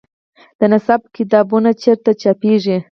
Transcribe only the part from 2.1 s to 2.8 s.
چاپیږي؟